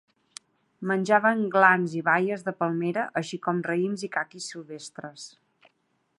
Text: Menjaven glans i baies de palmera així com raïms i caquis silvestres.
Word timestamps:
Menjaven 0.91 1.43
glans 1.55 1.93
i 1.99 2.01
baies 2.09 2.47
de 2.47 2.55
palmera 2.63 3.07
així 3.23 3.43
com 3.47 3.63
raïms 3.69 4.09
i 4.09 4.13
caquis 4.19 4.53
silvestres. 4.55 5.33